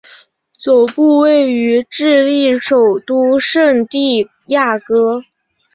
[0.57, 5.21] 总部位于智利首都圣地亚哥。